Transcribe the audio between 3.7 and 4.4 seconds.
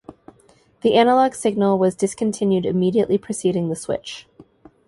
switch.